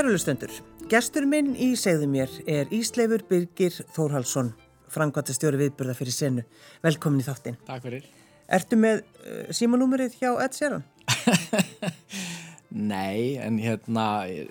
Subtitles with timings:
[0.00, 0.48] Kærulustendur,
[0.88, 4.46] gestur minn í segðu mér er Ísleifur Birgir Þórhalsson,
[4.88, 6.44] framkvæmtastjóri viðburða fyrir senu.
[6.80, 7.58] Velkomin í þáttinn.
[7.66, 8.06] Takk fyrir.
[8.48, 10.86] Ertu með uh, símanúmerið hjá Ed Sheeran?
[12.94, 14.48] Nei, en hérna er,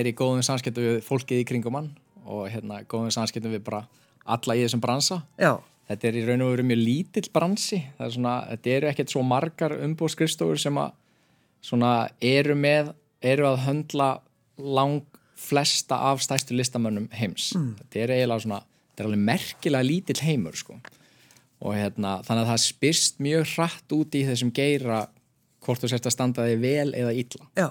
[0.00, 1.90] er í góðum samskiptu við fólkið í kringum hann
[2.24, 3.82] og hérna góðum samskiptu við bara
[4.24, 5.18] alla í þessum bransa.
[5.36, 5.58] Já.
[5.90, 7.82] Þetta er í raun og veru mjög lítill bransi.
[7.98, 10.96] Það er svona, þetta eru ekkert svo margar umbúðskrifstofur sem að
[11.68, 11.92] svona
[12.24, 14.08] eru með, eru að höndla
[14.58, 15.02] lang
[15.38, 17.52] flesta af stæstu listamönnum heims.
[17.54, 17.74] Mm.
[17.78, 20.78] Þetta er eiginlega svona, þetta er alveg merkilega lítill heimur sko.
[21.58, 25.04] Og hérna, þannig að það spyrst mjög hratt út í þessum geira
[25.64, 27.48] hvort þú sérst að standa þig vel eða illa.
[27.58, 27.68] Já,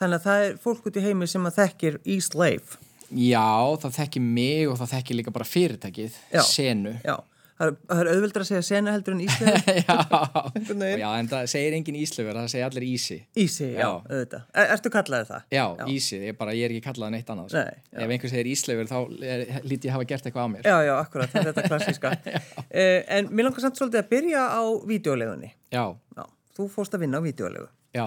[0.00, 2.78] þannig að það er fólk út í heimi sem að þekkir Ísleif.
[3.12, 6.42] Já, það þekkir mig og það þekkir líka bara fyrirtækið, Já.
[6.48, 6.94] senu.
[7.04, 7.16] Já,
[7.58, 9.66] það er, er auðveldur að segja sena heldur en Ísleif.
[9.82, 9.96] já,
[11.02, 13.18] já, en það segir engin íslöfur, það segir allir ísi.
[13.44, 13.88] Ísi, já, Já.
[14.08, 14.46] auðvitað.
[14.62, 15.44] Er, ertu kallaðið það?
[15.56, 17.50] Já, ísi, ég, bara, ég er ekki kallað neitt annað.
[17.52, 17.62] sko.
[17.66, 17.98] Nei, já.
[18.06, 18.96] Ef einhver segir íslöfur þá
[19.32, 20.70] er, lít ég hafa gert eitthvað á mér.
[20.72, 22.14] Já, já, akkurat, það er þetta klassíska.
[22.80, 25.52] uh, en mér langar samt svolítið að byrja á vídeolegunni.
[25.72, 25.84] Já,
[26.18, 26.24] Já,
[26.58, 27.68] þú fórst að vinna á vídeolegu.
[27.96, 28.06] já,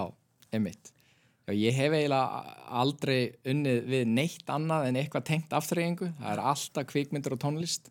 [0.54, 0.92] einmitt.
[1.46, 6.08] Já, ég hef eiginlega aldrei unnið við neitt annað en eitthvað tengt aftreyingu.
[6.18, 7.86] Það er alltaf kvikmyndir og tónlist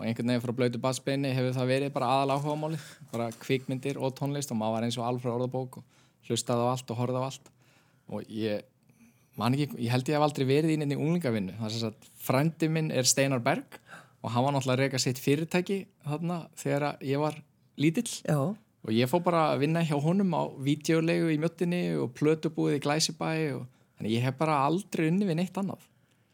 [0.00, 2.78] og einhvern veginn frá blötu bassbeini hefur það verið bara aðal áhugamáli,
[3.12, 6.92] bara kvikmyndir og tónlist og maður var eins og alfra orðabók og hlustaði á allt
[6.94, 7.50] og horfði á allt.
[8.08, 8.62] Og ég,
[9.36, 11.58] man ekki, ég held ég hef aldrei verið í nefni unglingavinnu.
[11.58, 13.76] Það er þess að frendi minn er Steinar Berg
[14.24, 17.36] og hann var náttúrulega reyka sitt fyrirtæki þarna þegar ég var
[17.76, 18.08] lítill.
[18.24, 22.78] Já, og ég fór bara að vinna hjá honum á vídeolegu í mjöttinni og plötubúið
[22.78, 25.84] í Glæsibæ og þannig ég hef bara aldrei unni við neitt annað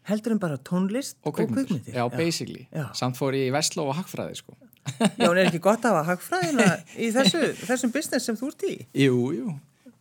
[0.06, 1.82] heldur en bara tónlist og kvikmyndir.
[1.94, 2.66] Já, basically.
[2.74, 2.88] Já.
[2.98, 4.56] Samt fór ég í Vestló og Hagfræði sko.
[5.18, 8.66] Já, en er ekki gott að hafa hagfræðina í þessu, þessum business sem þú ert
[8.68, 8.74] í?
[9.02, 9.54] Jú, jú.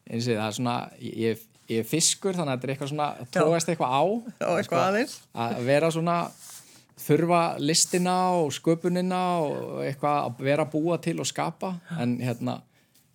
[0.06, 3.08] Eins og það er svona, ég, ég er fiskur þannig að þetta er eitthvað svona,
[3.34, 4.04] tóast eitthvað á.
[4.44, 5.16] Já, eitthvað aðeins.
[5.46, 6.20] Að vera svona,
[7.06, 12.60] þurfa listina og sköpunina og eitthvað að vera að búa til og skapa en hérna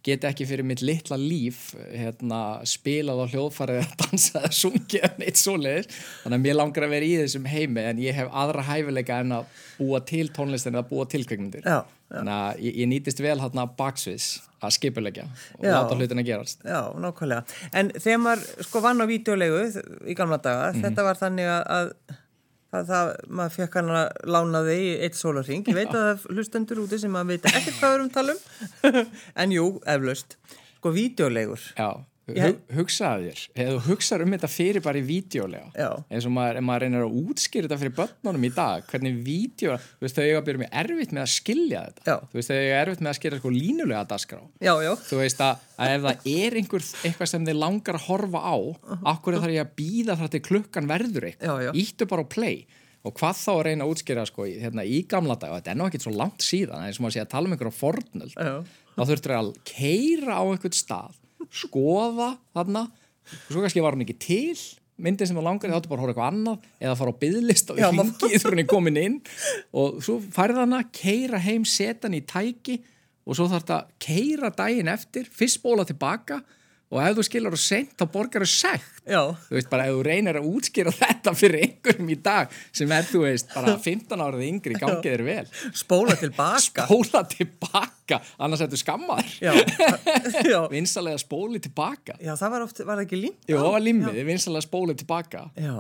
[0.07, 5.25] get ekki fyrir mitt litla líf hérna, spilað á hljóðfarið að dansa eða sungið en
[5.27, 5.89] eitt svoleiðis
[6.23, 9.35] þannig að mér langar að vera í þessum heimi en ég hef aðra hæfileika en
[9.41, 12.17] að búa til tónlistin eða búa til kveikmyndir Já, já.
[12.17, 14.31] þannig að ég, ég nýtist vel hérna baksviðs
[14.61, 15.25] að skipulegja
[15.59, 15.73] og Já.
[15.77, 17.45] láta hlutina gerast Já, nákvæmlega.
[17.81, 19.63] En þegar maður sko vann á vídeolegu
[20.05, 20.83] í gamla daga, Mhm.
[20.85, 22.19] þetta var þannig að, að
[22.71, 25.67] það, það, maður fekk hann að lána þig í eitt sólarring.
[25.71, 28.17] Ég veit að það er hlustendur úti sem maður veit ekkert hvað við erum að
[28.19, 29.11] tala um.
[29.45, 30.37] en jú, eflaust.
[30.81, 31.67] Sko, vídeolegur.
[31.77, 31.91] Já,
[32.45, 33.41] hug, hugsaðu þér.
[33.55, 35.71] Eða þú hugsaður um þetta fyrir bara í vídeolega
[36.11, 40.07] eins og maður, maður reynir að útskýra þetta fyrir börnunum í dag, hvernig vídeo þú
[40.07, 42.03] veist þau eiga að byrja með erfitt með að skilja þetta.
[42.11, 42.17] Já.
[42.31, 44.41] þú veist þau eiga erfitt með að skilja sko línulega dagskrá.
[44.61, 44.93] Já, já.
[45.11, 48.57] þú veist að, að ef það er einhver eitthvað sem þið langar að horfa á
[49.15, 52.61] akkur þarf ég að býða þar til klukkan verður eitthvað, íttu bara á play.
[53.01, 55.71] Og hvað þá að reyna að útskýra sko í- hérna, í gamla dag, og þetta
[55.73, 58.35] er nú ekkert svo langt síðan eins og maður sé að tala um einhverja fornöld
[58.37, 58.51] Já.
[58.93, 61.15] þá þurftur að keira á einhvern stað
[61.49, 62.87] skoða þarna.
[63.31, 64.59] Og svo kannski var hún ekki til
[65.01, 67.71] myndin sem þú langar, þá áttu bara að horfa eitthvað annað eða fara á byðlist
[67.73, 69.19] og Já, ringið þegar hún er komin inn.
[69.81, 72.81] Og svo færði hana, keira heim setan í tæki
[73.25, 76.41] og svo þarf þetta keira daginn eftir, fyrst bóla tilbaka
[76.91, 79.21] og ef þú skilur þú seint þá borgar þú sekt Já.
[79.47, 83.07] þú veist bara ef þú reynir að útskýra þetta fyrir einhverjum í dag sem er
[83.09, 85.47] þú veist bara 15 árið yngri gangið þér vel
[85.83, 86.87] Spóla tilbaka.
[86.91, 89.53] spóla tilbaka annars ertu skammaður Já.
[90.51, 90.61] já.
[90.73, 93.45] vinsalega spóli tilbaka Já, það var oft, var það ekki límt?
[93.47, 95.77] Jú, það var limmið, vinsalega spóli tilbaka Já.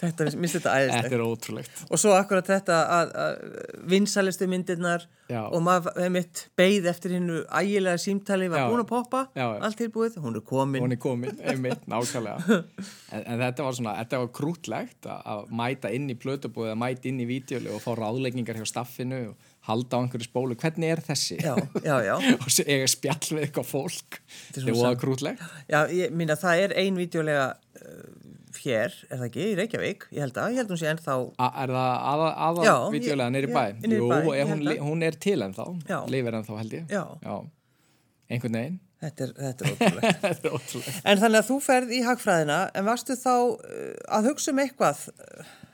[0.00, 1.06] Þetta, minnst þetta æðislegt.
[1.10, 3.34] Þetta er ótrúlegt Og svo akkurat þetta að, að
[3.92, 5.42] vinsalistu myndirnar Já.
[5.46, 8.68] og maður hefði mitt beigð eftir hinnu ægilega símtali var Já.
[8.72, 10.82] búin að poppa, Já, allt tilbúið, hún er komin.
[10.82, 12.56] hún er komin, einmitt, nákvæmlega
[13.14, 16.80] en, en þetta var svona, þetta var krútlegt að, að mæta inn í plötubúið að
[16.82, 20.90] mæta inn í vídeoли og fá ráðleggingar hjá staffinu og halda á einhverju spólu, hvernig
[20.96, 21.36] er þessi?
[21.44, 21.52] Já,
[21.84, 22.14] já, já.
[22.40, 24.24] og svo eiga spjall við eitthvað fólk er
[24.56, 27.50] þetta svona var sam- krútlegt Já, ég minna það er ein vídeolega
[28.64, 31.48] hér, er það ekki, í Reykjavík, ég held að, ég held hún sé ennþá, A,
[31.64, 32.28] er það aða,
[32.66, 33.64] Já, ég- neyri já, bæ?
[33.96, 34.18] Jú, bæ,
[34.50, 34.84] hún, að.
[34.90, 35.98] hún er til ennþá Já.
[36.14, 37.02] lifir ennþá held ég Já.
[38.30, 40.20] einhvern veginn þetta er, þetta er ótrúlegt.
[40.26, 43.58] þetta er ótrúlegt en þannig að þú ferð í hagfræðina, en varstu þá uh,
[44.18, 45.06] að hugsa um eitthvað?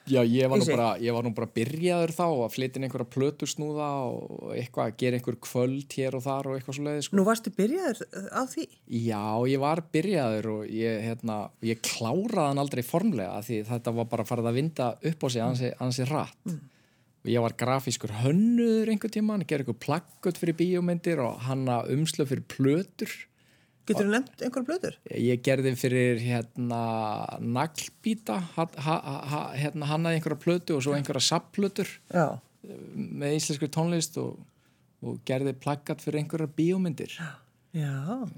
[0.07, 3.89] Já, ég var, bara, ég var nú bara byrjaður þá að flytja inn einhverja plötusnúða
[4.07, 7.19] og eitthvað að gera einhver kvöld hér og þar og eitthvað svo leiði sko.
[7.19, 8.69] Nú varstu byrjaður uh, á því?
[9.03, 14.11] Já, ég var byrjaður og ég, hérna, ég kláraði hann aldrei formlega því þetta var
[14.15, 16.43] bara farið að vinda upp á sig ansi, ansi rætt.
[16.47, 16.65] Mm.
[17.27, 22.31] Ég var grafískur hönnuður einhver tíma, hann gerði eitthvað plakkut fyrir bíómyndir og hanna umslöf
[22.31, 23.11] fyrir plötur
[23.87, 24.99] Getur þú nefnt einhverja blöður?
[25.15, 26.81] Ég gerði fyrir hérna
[28.83, 31.91] ha, hérna hannaði einhverja plötu og svo einhverja sapplötur
[32.67, 34.41] með íslensku tónlist og,
[35.07, 37.15] og gerði plaggat fyrir einhverja bíómyndir.
[37.77, 37.95] Já.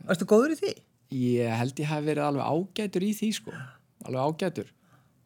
[0.09, 0.75] Varstu góður í því?
[1.17, 3.55] Ég held ég hafi verið alveg ágætur í því sko,
[4.05, 4.75] alveg ágætur.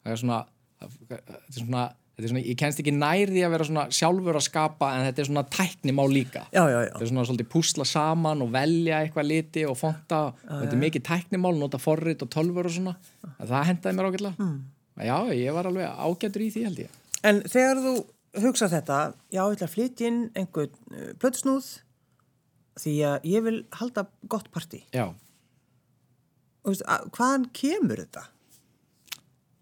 [0.03, 0.39] Það er svona,
[0.79, 1.83] það er svona
[2.21, 5.45] svona, ég kennst ekki nærði að vera svona sjálfur að skapa en þetta er svona
[5.49, 6.91] tæknimál líka Já, já, já.
[6.91, 10.83] þetta er svona svolítið púsla saman og velja eitthvað liti og fonta og þetta er
[10.83, 12.95] mikið tæknimál, nota forrit og tölfur og svona,
[13.33, 14.59] en það hendaði mér ágætlega mm.
[15.09, 17.93] já, ég var alveg ágætur í því held ég En þegar þú
[18.43, 18.99] hugsa þetta,
[19.31, 21.69] já, ég ætla að flytja inn einhvern uh, plötusnúð
[22.81, 24.83] því að ég vil halda gott partí.
[24.93, 25.13] já,
[26.63, 26.79] Og
[27.13, 28.23] hvaðan kemur þetta?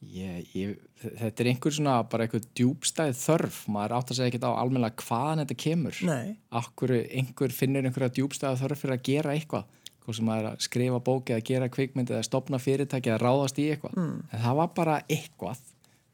[0.01, 3.59] ég, ég, þetta er einhver svona bara einhver djúbstæð þörf.
[3.73, 6.01] Maður átt að segja ekki á almennilega hvaðan þetta kemur.
[6.07, 6.35] Nei.
[6.61, 9.79] akkur einhver finnir einhverja djúbstæða þörf fyrir að gera eitthvað?
[10.01, 13.59] Hvað sem maður er að skrifa bóki eða gera kvikmynd eða stopna fyrirtæki eða ráðast
[13.61, 13.97] í eitthvað.
[13.97, 14.15] Mm.
[14.31, 15.65] en það var bara eitthvað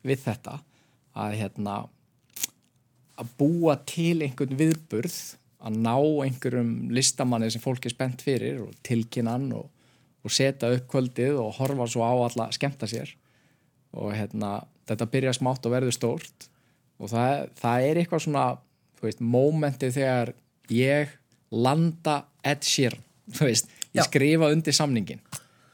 [0.08, 0.58] við þetta
[1.18, 1.78] að hérna
[3.18, 5.18] að búa til einhvern viðburð
[5.68, 5.96] að ná
[6.28, 9.70] einhverjum listamanni sem fólk er spennt fyrir og tilkinnan og,
[10.22, 13.16] og setja upp kvöldið og horfa svo á alla skemmta sér.
[13.98, 16.48] Og hérna þetta byrja smátt og verður stórt.
[16.98, 18.46] Og það, það er eitthvað svona
[19.04, 20.34] veist, mómentið þegar
[20.74, 21.12] ég
[21.54, 23.04] landa Ed Sheeran
[23.44, 24.08] veist, ég Já.
[24.08, 25.22] skrifa undir samningin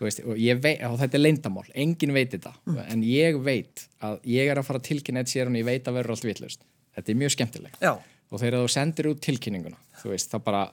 [0.04, 2.52] veist, og, veit, og þetta er leyndamál enginn veit þetta,
[2.90, 5.88] en ég veit að ég er að fara að tilkynna Ed Sheeran og ég veit
[5.88, 6.64] að verður allt vitlaust,
[6.98, 7.80] þetta er mjög skemmtilegt.
[7.82, 7.94] Já.
[8.34, 10.64] og þegar þú sendir út tilkynninguna þú veist, það bara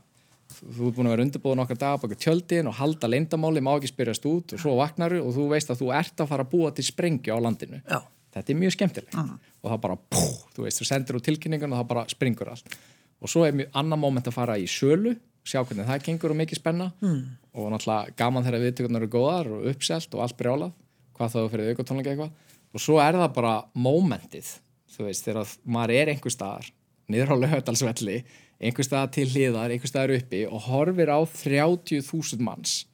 [0.51, 3.93] þú ert búin að vera undirbúin okkar dag baka tjöldin og halda leyndamáli, má ekki
[3.93, 6.73] spyrjast út og svo vaknaru og þú veist að þú ert að fara að búa
[6.75, 7.79] til sprengju á landinu.
[7.87, 8.01] Já.
[8.35, 9.19] Þetta er mjög skemmtilegt.
[9.61, 10.23] Og það bara, pú,
[10.55, 12.79] þú veist, þú sendir út tilkynningun og það bara springur allt.
[13.21, 16.41] Og svo er mjög annar moment að fara í sölu sjá hvernig það gengur og
[16.41, 16.91] mikið spenna.
[17.01, 17.21] Mm.
[17.51, 20.75] og náttúrulega gaman þegar viðtökurnar eru góðar og uppselt og allt brjálað
[21.17, 22.35] hvað þá fyrir aukatónleika eitthvað.
[22.71, 24.53] Og svo er það bara momentið
[24.95, 26.71] þú veist, þegar maður er einhver staðar
[27.11, 28.21] niður á lögadalsvelli
[28.61, 32.85] einhver staðar til hliðar, einhver staðar uppi og horfir á 30.000 manns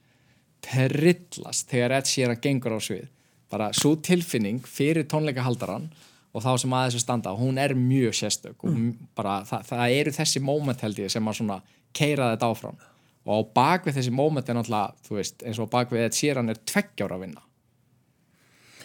[0.64, 3.08] trillast þegar Ed Sheeran gengur á svið
[3.52, 5.88] bara svo tilfinning fyrir tónleikahaldaran
[6.37, 8.60] og þá sem að þessu standa, hún er mjög sérstök.
[8.66, 8.76] Og
[9.16, 11.58] bara það, það eru þessi moment held ég sem að svona
[11.96, 12.78] keira þetta áfram.
[13.26, 16.60] Og á bakvið þessi moment er náttúrulega, þú veist, eins og bakvið Ed Sheeran er
[16.69, 17.43] tveggjára að vinna.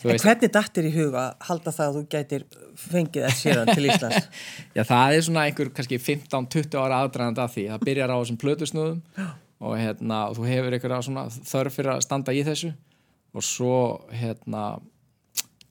[0.02, 2.46] En hvernig dattir í huga halda það að þú gætir
[2.80, 4.30] fengið Ed Sheeran til Íslands?
[4.78, 7.66] Já, það er svona einhver kannski 15-20 ára aðdraðandi að því.
[7.74, 12.34] Það byrjar á þessum plötusnúðum og, hérna, og þú hefur einhverja þörf fyrir að standa
[12.34, 12.72] í þessu
[13.32, 13.76] og svo
[14.12, 14.80] hérna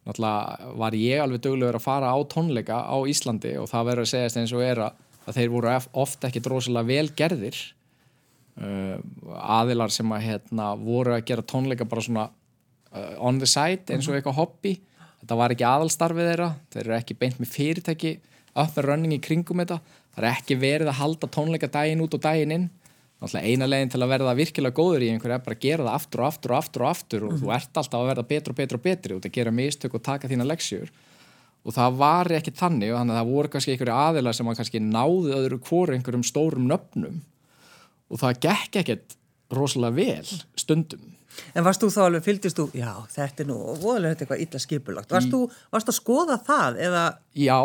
[0.06, 4.12] náttúrulega var ég alveg duglegur að fara á tónleika á Íslandi og það verður að
[4.14, 7.60] segjast eins og er að, að þeir voru ofta ekki drosalega vel gerðir.
[8.60, 8.98] Uh,
[9.40, 12.26] aðilar sem að hérna voru að gera tónleika bara svona
[12.92, 14.74] uh, on the side eins og eitthvað hobby.
[15.20, 16.50] Þetta var ekki aðalstarfið þeirra.
[16.72, 18.18] Þeir eru ekki beint með fyrirtæki.
[18.56, 19.78] Up and running í kringum þetta.
[20.16, 22.68] Það er ekki verið að halda tónleika daginn út og daginn inn
[23.20, 25.96] Náttúrulega eina leginn til að verða virkilega góður í einhverju er bara að gera það
[25.98, 28.60] aftur og aftur og aftur og aftur og þú ert alltaf að verða betur og
[28.60, 30.92] betur og betri út að gera mistök og taka þína leksjur
[31.60, 34.58] og það var ekki þannig og þannig að það voru kannski einhverju aðilar sem að
[34.60, 37.18] kannski náðu öðru hvori einhverjum stórum nöfnum.
[38.10, 39.16] Og það gekk ekkert
[39.52, 41.19] rosalega vel stundum
[41.54, 44.60] En varst þú þá alveg, fylgdist þú, já, þetta er nú, voðalega er eitthvað illa
[44.62, 45.10] skipulagt.
[45.14, 45.40] Varst þú,
[45.72, 47.04] varst að skoða það eða,
[47.38, 47.58] Já,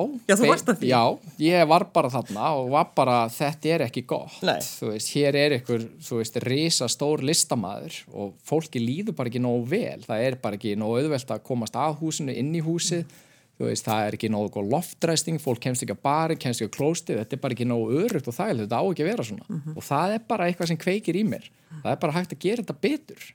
[0.45, 0.51] Já.
[0.91, 1.01] Já,
[1.41, 4.35] ég var bara þarna og var bara, þetta er ekki gott.
[4.45, 4.59] Nei.
[4.61, 9.41] Þú veist, hér er ykkur, þú veist, risa stór listamæður og fólki líður bara ekki
[9.41, 10.03] nógu vel.
[10.05, 13.07] Það er bara ekki nógu auðvelt að komast að húsinu, inn í húsið.
[13.55, 16.69] Þú veist, það er ekki nógu góð loftræsting, fólk kemst ekki að bari, kemst ekki
[16.69, 17.19] að klóstið.
[17.23, 19.45] Þetta er bara ekki nógu örugt og þægilegt, þetta á ekki að vera svona.
[19.47, 19.77] Mhm.
[19.79, 21.49] Og það er bara eitthvað sem kveikir í mér.
[21.81, 23.25] Það er bara hægt að gera þetta betur.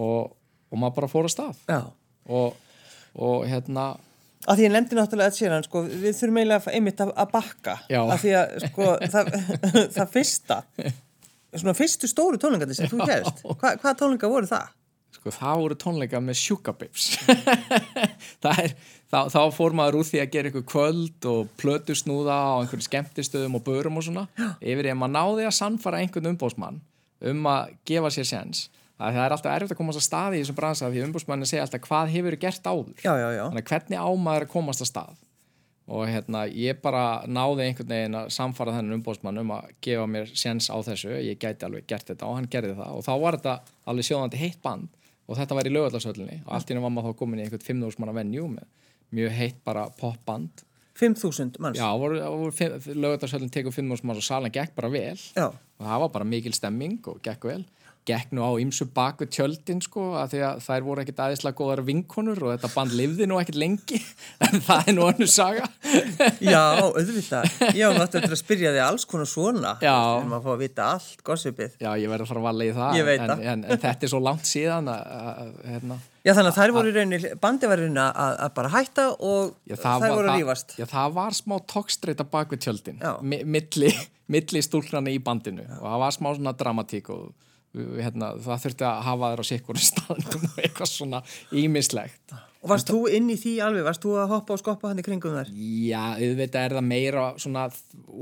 [0.00, 0.32] Og,
[0.72, 1.62] og maður bara fór að stað.
[2.26, 2.56] Og,
[3.14, 3.92] og hérna,
[4.44, 7.30] Að því ég nefndi náttúrulega Ed Sheeran, sko, við þurfum eiginlega að- einmitt að, að
[7.32, 7.74] bakka.
[7.96, 9.30] Að því að, sko, það,
[9.96, 10.58] það fyrsta,
[11.54, 14.74] svona fyrstu stóru tónleikandi sem þú gerst, Hva, hvaða tónleika voru það?
[15.14, 17.06] Sko það voru tónleika með sjúkabibs
[18.44, 23.58] þá, þá fór maður úr því að gera eitthvað kvöld og plötusnúða á einhverju skemmtistöðum
[23.58, 24.26] og börum og svona.
[24.60, 26.80] Yfir í að maður náði að sannfara einhvern umbóðsmann
[27.30, 28.66] um að gefa sér séns
[29.04, 31.66] að það er alltaf erfitt að komast að staði í þessum bransa því umbóðsmanni segja
[31.66, 32.96] alltaf hvað hefur gert áður?
[33.04, 33.44] Já, já, já.
[33.70, 35.22] hvernig á maður að komast að stað?
[35.84, 40.30] Og hérna ég bara náði einhvern veginn að samfara þennan umbóðsmann um að gefa mér
[40.32, 41.12] séns á þessu.
[41.20, 42.94] Ég gæti alveg gert þetta og hann gerði það.
[42.96, 43.56] Og þá var þetta
[43.92, 44.88] alveg sjóðandi heitt band.
[45.28, 47.66] Og þetta var í lögallarsöllinni og allt í einu var maður þá komin í einhvern
[47.68, 48.64] 5.000 manna venju með
[49.14, 50.64] mjög heitt bara popband.
[50.96, 51.78] 5.000 manns.
[51.80, 51.88] já,
[52.94, 55.20] lögallarsöllin tekur 5.000 manns og salan gekk bara vel.
[55.36, 55.48] Já.
[55.52, 57.64] og það var bara mikil stemming og gekk vel
[58.08, 61.84] gekk nú á ymsu baku tjöldin sko að því að þær voru ekkit aðeinslega góðar
[61.86, 64.00] vinkonur og þetta band livði nú ekkit lengi
[64.46, 65.68] en það er nú annu saga
[66.54, 67.50] Já, auðvitað.
[67.76, 69.74] Já, náttúrulega að spyrja þig alls konar svona.
[69.84, 69.94] Já.
[70.20, 71.76] En maður fá að vita allt, gossipið.
[71.82, 73.44] Já, ég verði að fara að valla í það en, það.
[73.52, 76.94] en, en þetta er svo langt síðan að, hérna, Já, þannig að þær voru í
[76.94, 80.38] rauninni, bandi var í rauninni að, að bara hætta og já, þær var, voru að
[80.40, 80.76] rífast.
[80.80, 83.90] Já, það var smá tókstreita baku tjöldin milli,
[84.32, 87.26] milli stúlkrana í bandinu og það var smá svona dramatík og
[87.74, 92.88] hérna, það þurfti að hafa þér á sikkur staðnum og eitthvað svona ímislegt Og varst
[92.88, 93.84] þú inn í því alveg?
[93.84, 95.50] Varst þú að hoppa og skoppa hann í kringum þær?
[95.84, 97.64] Já, auðvitað er það meira svona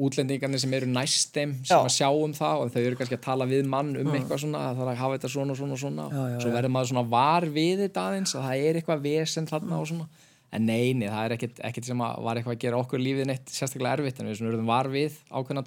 [0.03, 1.77] útlendingarnir sem eru næst þeim sem Já.
[1.79, 1.87] Mm.
[1.87, 4.65] að sjá um það og þau eru kannski að tala við mann um eitthvað svona
[4.73, 6.75] að það er að hafa þetta svona og svona og svona Já, já, svo verður
[6.75, 10.09] maður svona var við þetta aðeins að það er eitthvað vesen þarna og svona
[10.53, 13.53] en neini, það er ekkit, ekkit sem að var eitthvað að gera okkur lífið neitt
[13.53, 15.63] sérstaklega erfitt en við svona verðum var við ákveðna.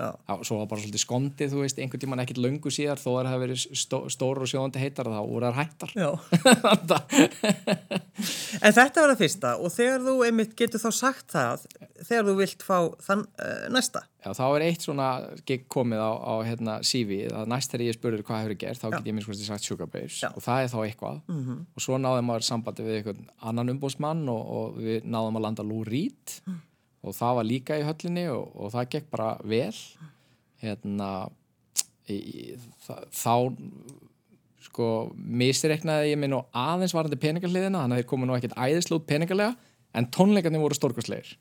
[0.00, 3.28] Já, svo var bara svolítið skondið, þú veist, einhvern tímann ekkit löngu síðar þó að
[3.30, 5.94] það verið stó, stóru og sjóðandi heitar þá voru þær hættar
[8.64, 11.68] en þetta var það fyrsta og þegar þú einmitt getur þá sagt það
[12.06, 14.06] þegar þú vilt fá þann uh, næsta.
[14.20, 15.08] Já, þá er eitt svona
[15.48, 18.88] gig komið á, á hérna, CV, að næst þegar ég spurður hvað hefur gert, þá
[18.92, 20.28] get ég minnst sagt Sugar Babes Já.
[20.34, 21.20] og það er þá eitthvað.
[21.30, 21.54] Mhm.
[21.74, 25.64] og svo náðum maður sambandi við einhvern annan umbóðsmann og, og við náðum að landa
[25.64, 26.36] Lou Reed
[27.00, 29.72] og það var líka í höllinni og, og það gekk bara vel.
[30.60, 31.10] Hérna
[32.12, 32.20] í,
[32.84, 33.34] það, þá
[34.70, 39.06] sko misreiknaði ég minn og aðeins varandi peningahliðina þannig að þeir komu nú ekkert æðislút
[39.08, 39.56] peningalega
[39.96, 41.32] en tónleikarnir voru stórkostlegir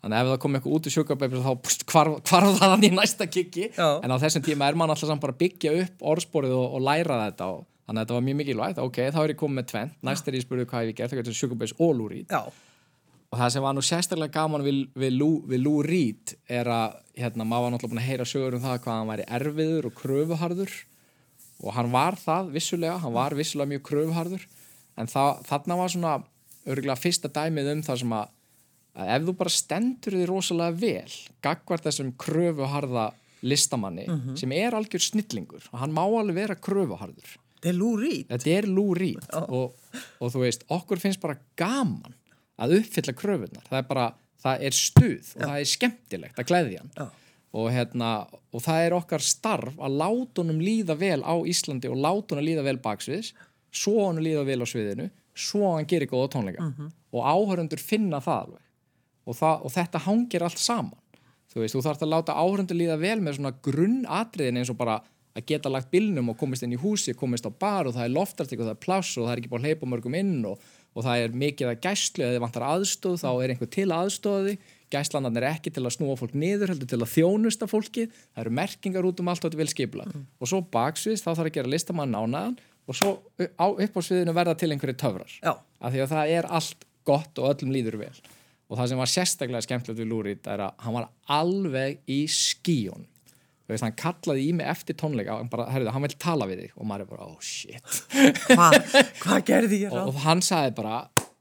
[0.00, 2.86] þannig að ef það kom eitthvað út í Babes þá pst, hvarf, hvarf það hann
[2.88, 4.00] í næsta kikki Já.
[4.00, 6.84] en á þessum tíma er mann alltaf samt bara að byggja upp orðsporið og, og
[6.86, 9.68] læra þetta og þannig að þetta var mjög mikilvægt, ok, þá er ég komið með
[9.72, 9.94] tvent.
[10.06, 11.90] Næst er ég spurði hvað ég gert, það Sugar Babes og
[12.30, 12.40] Já.
[13.30, 17.44] og það sem var nú sérstaklega gaman við, við, Lou, við Reed er að hérna,
[17.44, 20.76] maður var náttúrulega búin að heyra sögur um það hvað hann væri erfiður og kröfuharður.
[21.60, 23.68] Og hann var það vissulega, hann var vissulega
[28.94, 34.06] að, ef þú bara stendur þig rosalega vel gagvart þessum kröfuharða listamanni
[34.36, 37.36] sem er algjör snillingur og hann má alveg vera kröfuharður.
[37.60, 38.26] Það er Reed.
[38.28, 39.74] þetta er Reed og,
[40.20, 42.14] og þú veist, okkur finnst bara gaman
[42.60, 44.06] að uppfylla kröfunar það er bara,
[44.40, 46.92] það er stuð og það er skemmtilegt að gleðja hann.
[46.96, 47.06] Já.
[47.52, 48.10] og, hérna,
[48.52, 52.48] og það er okkar starf að láta honum líða vel á Íslandi og láta honum
[52.48, 53.32] líða vel baksviðs
[53.70, 56.66] svo honum líða vel á sviðinu svo hann gerir góða tónleika.
[57.10, 58.66] Og áhörundur finna það alveg
[59.26, 60.98] og, það, og þetta hangir allt saman.
[61.50, 65.00] Þú veist, þú þarfst að láta áhörundur líða vel með svona grunnatriðin eins og bara
[65.36, 68.14] að geta lagt bílnum og komist inn í húsi komist á bar og það er
[68.14, 70.62] loftartik og það er pláss og það er ekki búin að hleypa mörgum inn og,
[70.94, 74.56] og það er mikið að gæslu eða þið vantar aðstóð þá er einhver til aðstóði
[74.90, 78.54] gæslanarn er ekki til að snúa fólk niður heldur til að þjónusta fólki það eru
[78.58, 81.72] merkingar út um allt og þetta vel skipla og svo baksviðs þá þarf að gera
[81.76, 82.58] listamann ánaðan
[82.90, 83.12] og svo
[83.46, 85.30] upp á sviðinu verða til einhverju töfrar.
[85.38, 85.52] Já.
[85.54, 88.16] af því að það er allt gott og öllum líður vel
[88.70, 91.08] og það sem var sérstaklega skemmtilegt við Lúrit er að hann var
[91.40, 93.08] alveg í skíun
[93.70, 96.76] veist, hann kallaði í mig eftir tónleika hann bara, herrðu, hann vil tala við þig.
[96.76, 98.00] Og maður er bara, oh shit.
[98.48, 98.78] Hvað
[99.22, 100.10] hva gerði ég og, ráð?
[100.10, 100.96] og hann sagði bara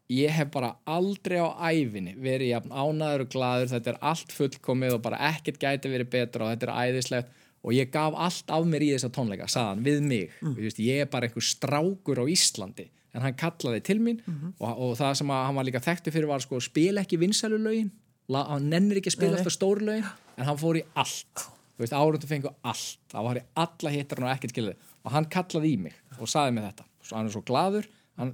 [0.10, 3.74] ég hef bara aldrei á ævinni verið jafn ánæður og glaður.
[3.74, 7.36] Þetta er allt fullkomið og bara ekkert gæti verið betra og þetta er æðislegt.
[7.60, 10.54] Og ég gaf allt af mér í þessa tónleika sagði hann við mig, mm.
[10.56, 14.20] veist, ég er bara einhver strákur á Íslandi en hann kallaði til mín
[14.60, 17.58] og, og það sem að hann var líka þekktu fyrir var sko spila ekki vinsælu
[17.58, 17.89] lögin.
[18.30, 20.06] Hann nennir ekki að spila alltaf stóru lögin
[20.38, 21.48] en hann fór í allt.
[21.80, 23.00] Þú veist, árundu fengu allt.
[23.10, 26.54] Það var í alla hittar og ekkert skilði og hann kallaði í mig og saði
[26.58, 26.86] mig þetta.
[27.08, 27.86] Svo hann er svo gladur,
[28.20, 28.34] hann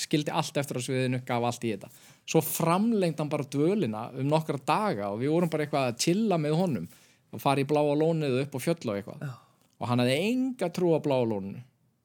[0.00, 1.90] skildi allt eftir á sviðinu, gaf allt í þetta.
[2.28, 6.38] Svo framlengd hann bara dvölina um nokkra daga og við vorum bara eitthvað að chilla
[6.40, 6.88] með honum
[7.30, 9.20] og fara í bláa lónið upp á fjöll og eitthvað.
[9.28, 9.34] Já.
[9.78, 11.60] og hann hafði enga trú á bláa lóninu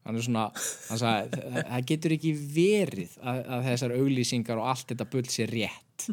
[0.05, 0.45] hann er svona,
[0.89, 5.47] hann sagði "Það- getur ekki verið að, að þessar auglýsingar og allt þetta bull sé
[5.49, 6.09] rétt.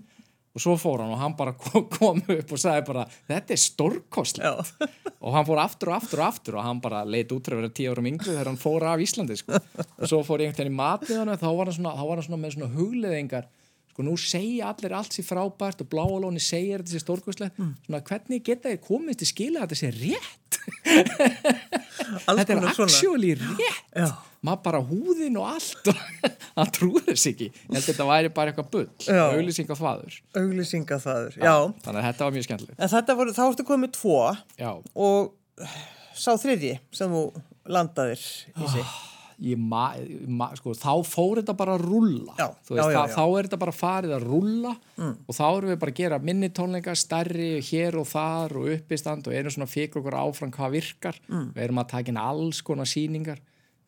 [0.51, 3.61] Og svo fór hann og hann bara kom, kom upp og sagði bara, þetta er
[3.63, 4.73] stórkostlegt.
[4.81, 4.89] Já.
[5.23, 7.63] og hann fór aftur og aftur og aftur og hann bara leit út fyrir að
[7.63, 9.53] vera tíu árum yngri þegar hann fór af Íslandi sko.
[9.55, 12.17] og svo fór ég einhvern veginn í matið hann þá var hann svona, þá var
[12.17, 13.47] hann svona með svona hugleðingar
[13.93, 17.57] sko nú segja allir allt sér frábært og bláalóni segja þetta sér stórkostlegt.
[17.87, 20.40] Svona hvernig geta þið komist til skila þetta sé rétt
[22.27, 24.09] þetta er actually rétt Já.
[24.47, 25.91] maður bara húðin og allt
[26.57, 29.23] hann trúði þess ekki þetta væri bara eitthvað bull Já.
[29.35, 31.39] auðlýsing á þvaður Auglýsinga þaður.
[31.43, 31.55] Já.
[31.85, 34.19] þannig að þetta var mjög skemmtilegt En þetta voru, þá ertu komið tvo
[34.61, 35.35] já, og
[36.21, 37.25] sá þriðji sem þú
[37.71, 38.85] landaðir í sig.
[38.85, 39.20] ég
[39.57, 39.85] ma,
[40.29, 42.35] ma, sko, þá fór þetta bara að rúlla.
[42.39, 45.79] Já, veist, já, já, þá er þetta bara farið að rúlla og þá erum við
[45.85, 49.77] bara að gera minni tónleika stærri hér og þar og uppistand og erum svona að
[49.77, 51.21] fikra okkur áfram hvað virkar.
[51.31, 53.41] Við erum að taka inn alls konar sýningar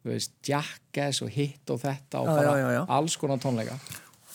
[0.03, 3.77] þú veist, jackass og hitt og þetta og bara alls konar tónleika.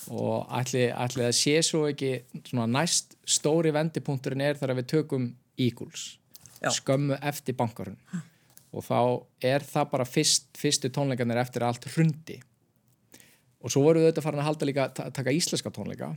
[0.08, 2.14] Og ætli það sé svo ekki
[2.48, 5.28] svona næst stóri vendipunkturinn er þegar við tökum
[5.60, 6.14] Eagles
[6.72, 7.98] skömmu eftir bankarun
[8.74, 9.00] og þá
[9.48, 12.40] er það bara fyrst, fyrstu tónleikarnir eftir allt hrundi.
[13.64, 16.12] Og svo vorum við auðvitað farin að halda líka að taka íslenska tónleika.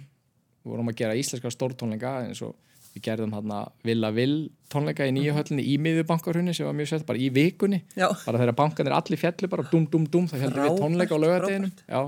[0.61, 2.57] Við vorum að gera íslenska stórtónleika eins og
[2.95, 6.90] við gerðum hérna Villa Vill tónleika í nýju höllinni í miður bankarunni sem var mjög
[6.92, 7.85] sett bara í vikunni.
[7.95, 8.09] Já.
[8.26, 11.73] bara þegar bankanir allir fjalli bara dum dum dum þá heldum við tónleika á laugardeginum.
[11.87, 12.00] já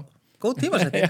[0.43, 1.05] Góð tímasetning.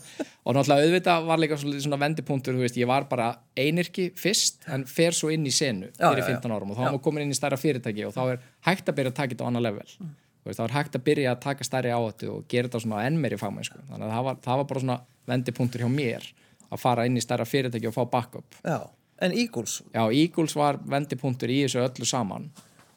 [0.46, 3.28] Og náttúrulega auðvitað var líka svona vendipunktur, þú veist, ég var bara
[3.58, 6.38] einirki fyrst, en fer svo inn í senu fyrir já, já.
[6.38, 8.98] 15 árum og þá var komin inn í stærra fyrirtæki og þá er hægt að
[9.00, 9.86] byrja að taka þetta á annar level.
[10.00, 10.14] Mm.
[10.48, 13.18] veist, þá er hægt að byrja að taka stærri áhættu og gera þetta svona enn
[13.20, 13.82] meiri fagmennsku.
[13.90, 16.30] Þannig að það var, það var bara svona vendipunktur hjá mér
[16.68, 18.56] að fara inn í stærra fyrirtæki og fá backup.
[18.64, 18.80] Já,
[19.20, 22.48] en Eagles, Já, Eagles var vendipunktur í þessu öllu saman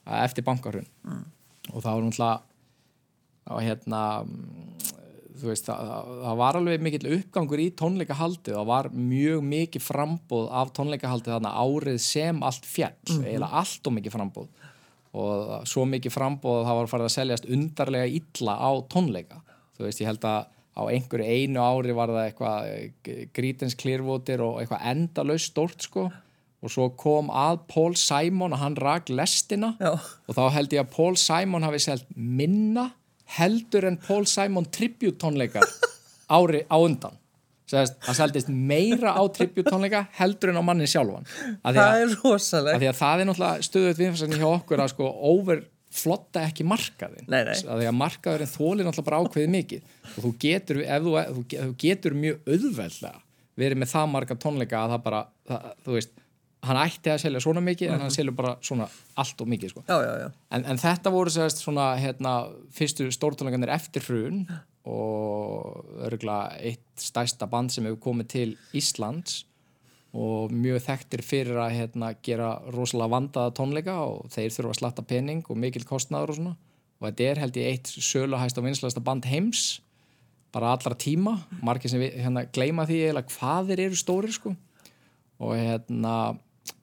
[0.06, 0.88] að eftir bankarhun
[1.72, 2.40] og það var náttúrulega
[3.60, 4.81] hérna mm,
[5.50, 10.48] veist, það, það- það var alveg mikill uppgangur í tónleikahaldið og var mjög mikið frambóð
[10.62, 12.94] af tónleikahaldið þarna árið sem allt fjall,
[13.26, 14.48] eiginlega allt og mikið frambóð
[15.12, 19.42] og svo mikið frambóð að það var farið að seljast undarlega illa á tónleika.
[19.76, 24.62] Þú veist, ég held að á einhverju einu ári var það eitthvað grítens klirvotir og
[24.62, 26.06] eitthvað endalaust stórt sko.
[26.62, 29.74] Og svo kom að Paul Simon og hann rak lestina.
[29.82, 29.96] Já.
[30.30, 32.92] og þá held ég að Paul Simon hafi selt minna
[33.38, 35.66] heldur en Paul Simon tribute tónleikar
[36.32, 37.18] ári á undan
[37.72, 41.24] það seldist meira á tribute tónleika heldur en á mannin sjálfan
[41.64, 42.80] að- það er af rosaleg.
[42.82, 47.44] því að það er náttúrulega stöðut viðfærsagni hjá okkur að sko overflotta ekki markaðin Nei,
[47.48, 47.56] nei.
[47.56, 52.18] að því að markaðurinn þólir náttúrulega bara ákveðið mikið og þú getur, þú, þú, getur
[52.26, 53.22] mjög auðveldlega
[53.62, 56.14] verið með það marga tónleika að það bara, það, þú veist
[56.62, 58.86] hann ætti að selja svona mikið en hann selur bara svona
[59.22, 59.84] allt og mikið sko.
[59.88, 60.28] Já, já, já.
[60.54, 62.34] En, en þetta voru sérst svona hérna,
[62.76, 64.44] fyrstu stórtónleikanir eftir hrun
[64.90, 69.44] og örgulega eitt stærsta band sem hefur komið til Íslands
[70.12, 75.06] og mjög þekktir fyrir að hérna, gera rosalega vandaða tónleika og þeir þurfa að slatta
[75.08, 76.58] pening og mikill kostnaður og svona.
[77.00, 79.80] Og þetta er held ég eitt söluhæst og vinslasta band heims
[80.52, 84.52] bara allra tíma, margir sem við hérna, gleyma því eiginlega hvað þeir eru stórir sko.
[85.42, 86.16] Og hérna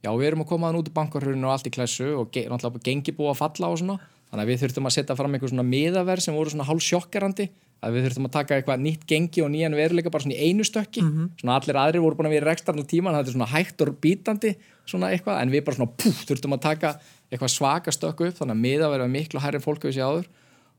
[0.04, 2.44] já við erum að koma þann út í bankarhruninu og allt í klessu og ge
[2.48, 3.98] náttúrulega gengi búið að falla og svona.
[4.28, 7.48] Þannig að við þurftum að setja fram eitthvað svona miðaverð sem voru svona hálf sjokkerandi
[7.78, 10.66] að við þurftum að taka eitthvað nýtt gengi og nýjan veruleika bara svona í einu
[10.66, 11.04] stökki.
[11.40, 13.92] Svona allir aðrir voru búin að vera í rekstarnu tíman þetta er svona hægt og
[14.02, 16.90] bítandi svona eitthvað en við bara svona púf þurftum að taka
[17.30, 20.26] eitthvað svaka stökku upp þannig að miðaverð var miklu hærri fólk við sér áður.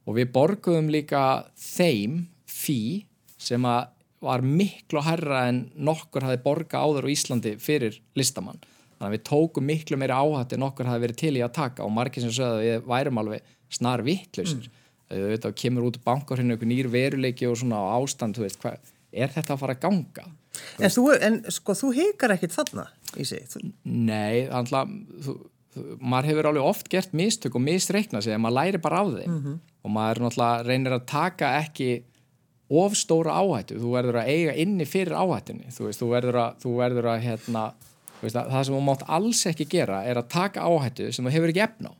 [0.05, 1.23] Og við borguðum líka
[1.55, 3.05] þeim fí
[3.39, 8.59] sem að var miklu hærra en nokkur hafi borga áður á Íslandi fyrir listamann.
[8.99, 11.85] Þannig að við tókum miklu meiri áhætti en nokkur hafi verið til í að taka
[11.85, 14.65] og margir sem sögðu að við værum alveg snar vittlausir.
[14.67, 14.87] Mm.
[15.09, 18.59] Þú veit að kemur út bankarhinu einhver nýr veruleiki og svona á ástand, þú veist,
[18.61, 20.25] hvað, er þetta að fara að ganga?
[20.77, 22.85] En, þú, en sko, þú hikar ekkit þarna
[23.15, 23.47] í sig.
[23.49, 24.75] Þú, Nei, að
[25.23, 25.37] þú,
[26.01, 29.35] maður hefur alveg oft gert mistök og misreikna sig en maður læri bara af þeim
[29.85, 31.89] og maður náttúrulega reynir að taka ekki
[32.69, 36.57] of stóra áhættu, þú verður að eiga inni fyrir áhættunni, þú veist, þú verður að,
[36.61, 37.63] þú verður að hérna,
[38.21, 41.63] það sem þú mátt alls ekki gera er að taka áhættu sem þú hefur ekki
[41.67, 41.95] efna á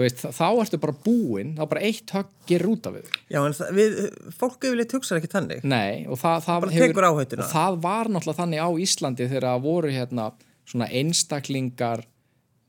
[0.00, 3.56] veist, þá ertu bara búinn þá bara eitt högg gerir út af við já, en
[3.56, 3.98] það, við,
[4.38, 5.64] fólk yfirleitt hugsa ekki þannig.
[5.68, 6.64] Nei, og það, það
[7.10, 7.44] áhættuna.
[7.44, 10.28] og það var náttúrulega þannig á Íslandi þegar það voru hérna
[10.70, 12.04] svona einstaklingar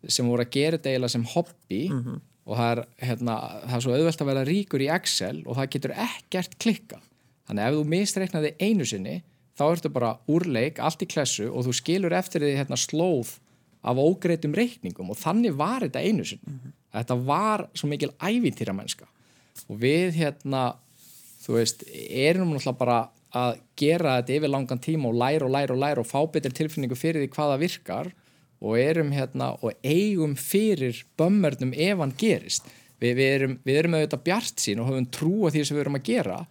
[0.10, 2.20] sem voru að gera eiginlega sem hobby Mhm.
[2.52, 3.36] og það er, hérna,
[3.70, 6.98] það er svo auðvelt að vera ríkur í Excel og það getur ekkert klikka
[7.48, 9.16] þannig að ef þú mistreiknaði einu sinni
[9.62, 13.38] þá ertu bara úrleik, allt í klessu og þú skilur eftir því hérna slóð
[13.82, 16.60] af ógreitum reikningum og þannig var þetta einu sinni.
[16.92, 19.08] Þetta var svo mikil ævintýra mennska
[19.70, 20.72] og við hérna
[21.42, 23.00] þú veist, erum náttúrulega bara
[23.32, 26.52] að gera þetta yfir langan tíma og læra og læra og læra og fá betri
[26.56, 28.12] tilfinningu fyrir því hvaða virkar
[28.62, 32.68] og erum hérna og eigum fyrir bömmörnum ef hann gerist.
[33.02, 35.86] Við, við, erum, við erum auðvitað bjart sín og höfum trú á því sem við
[35.86, 36.42] erum að gera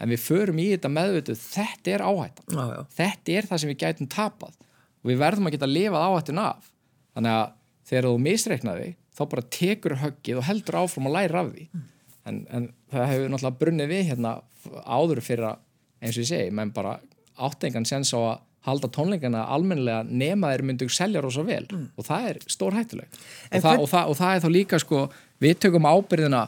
[0.00, 2.80] en við förum í þetta meðvituð þetta er áhættan, Já, já.
[2.96, 4.54] þetta er það sem við gætum tapað.
[5.00, 6.70] Og við verðum að geta lifað áhættin af.
[7.16, 7.46] Þannig að
[7.90, 11.64] þegar þú misreiknaði þá bara tekur höggið og heldur áfram að læra af því.
[12.30, 14.34] En, en það hefur náttúrulega brunnið við hérna
[14.84, 15.58] áður fyrir að
[16.00, 16.94] eins og ég segi, menn bara
[17.40, 21.64] áttengan sens á að halda tónleikana almennilega nema þeir myndu selja rosa vel.
[21.96, 24.98] Og það er stór hættuleg og, hvern- og, og það er þá líka sko
[25.40, 26.42] við tökum ábyrðina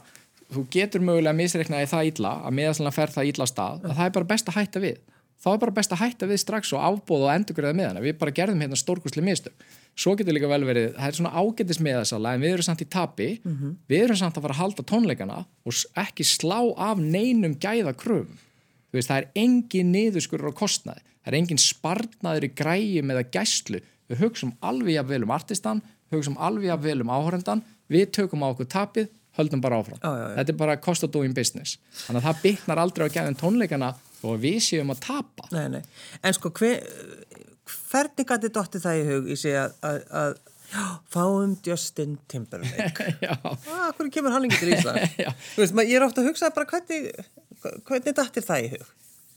[0.56, 4.04] þú getur mögulega misreiknaði það illa að miðaslega fer það illa á stað að það
[4.06, 5.00] er bara best að hætta við.
[5.42, 8.02] Þá er bara best að hætta við strax og afbóða og endurgræða með hana.
[8.04, 9.64] Við bara gerðum hérna stórkustli mistök.
[9.98, 12.86] Svo getur líka vel verið, það er svona ágætis meðasala en við erum samt í
[12.86, 13.26] tapi.
[13.90, 18.38] Við erum samt að fara að halda tónleikana og ekki slá af neinum gæða kröfum
[18.92, 23.24] þú veist, það er engin niðurskurur á kostnaði, það er engin sparnaður í græjum eða
[23.32, 23.80] gæslu.
[24.12, 28.44] Við hugsaum alveg jafn vel um artistan hugsaum alveg jafn vel um áhörendan við tökum
[28.44, 30.34] á okkur tapið, höldum bara áfram Já, já, já.
[30.38, 33.92] þetta er bara cost of doing business þannig að það bytnar aldrei á gæðin tónleikana
[34.22, 35.82] og við séum að tapa Nei, nei.
[36.22, 36.82] En sko, hver,
[37.90, 40.34] hvernig gæti dotti það í hug í sig að, að, að
[40.72, 43.08] já, fáum Justin Timberlake?
[43.26, 45.02] Já, ah, hvernig kemur hann ekki til Ísland?
[45.54, 47.10] Þú veist, maður- ég er ofta að hugsa bara hvernig,
[47.88, 48.90] hvernig dottir það í hug?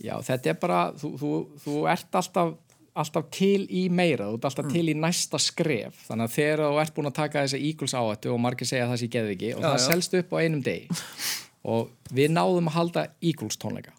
[0.05, 1.29] já, þetta er bara þú, þú,
[1.63, 2.49] þú ert alltaf
[2.95, 6.79] alltaf til í meira, þú ert alltaf til í næsta skref, þannig að þegar þú
[6.83, 9.51] ert búin að taka þessa Eagles áhættu og margir segja að það sé geði ekki
[9.55, 9.85] og Já, það já.
[9.89, 10.87] selst upp á einum degi.
[11.65, 13.95] Og við náðum að halda Eagles tónleika.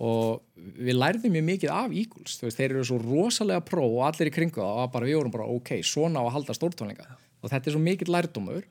[0.00, 4.30] Og við lærðum mjög mikið af Eagles, veist, þeir eru svo rosalega pró og allir
[4.30, 7.04] í kringu það og bara við vorum bara ok, svona á að halda stórtónleika
[7.44, 8.64] og þetta er svo mikill lærdómur.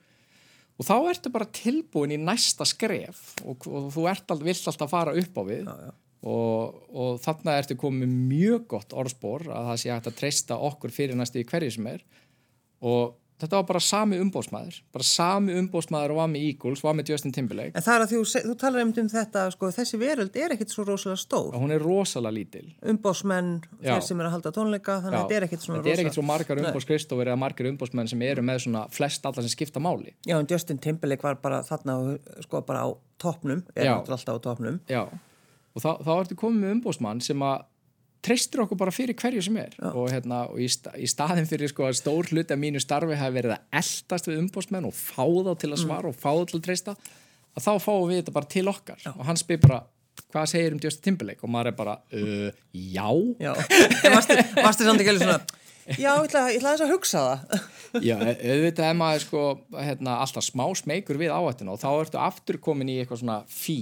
[0.76, 5.14] Og þá ertu bara tilbúin í næsta skref og, og þú ert vilt alltaf fara
[5.22, 5.62] upp á við.
[5.70, 5.94] Já, já.
[6.26, 10.96] Og, og þarna ertu komið mjög gott orðspor að það sé hægt að treysta okkur
[10.96, 12.02] fyrir næstu í hverju sem er
[12.86, 17.12] og þetta var bara sami umbóðsmaður bara sami umbóðsmaður og var með Eagles var með
[17.12, 20.40] Justin Timberlake En það er að þú, þú talar einmitt um þetta, sko, þessi veröld
[20.40, 21.50] er ekkit svo rosalega stór.
[21.60, 23.92] hún er rosalega lítil Umbósmenn, Já.
[23.92, 26.18] þeir sem er að halda tónleika, þannig að þetta er ekkit svona þetta er ekkit
[26.18, 26.66] svo margar Nei.
[26.72, 30.50] umbóðskristofur eða margar umbóðsmenn sem eru með svona flest alla sem skipta máli Já, en
[30.50, 32.00] Justin Timberlake var bara þarna,
[32.48, 34.80] sko, bara á toppnum, er alltaf á toppnum.
[34.92, 35.06] Já,
[35.76, 37.66] og þá, þá ertu komið með umbóðsmann sem að
[38.26, 39.76] treystir okkur bara fyrir hverju sem er.
[39.92, 43.18] Og, hérna, og í, sta, í staðin fyrir sko að stór hluti af mínu starfi
[43.20, 46.46] hafi verið að eldast við umbóðsmenn og fá þá til að svara og fá þá
[46.50, 46.96] til að treysta
[47.56, 49.04] að þá fáum við þetta bara til okkar.
[49.14, 49.78] Og hann spyr bara,
[50.34, 51.44] hvað segir um Justin Timberlake?
[51.46, 53.06] Og maður er bara, uh, já.
[53.46, 53.54] Já,
[54.16, 55.38] varstu, samt ekki alveg svona,
[55.86, 57.64] já, ég ætla, ég ætla aðeins að hugsa það.
[58.10, 59.44] Já, au- auðvitað er maður sko
[59.78, 63.78] hérna, alltaf smá smeykur við áhættuna og þá ertu aftur komin í eitthvað svona fí